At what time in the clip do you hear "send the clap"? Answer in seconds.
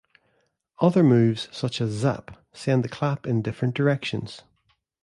2.53-3.27